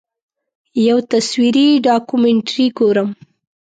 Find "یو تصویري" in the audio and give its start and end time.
0.87-1.67